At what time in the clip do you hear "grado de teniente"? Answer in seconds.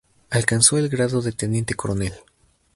0.89-1.75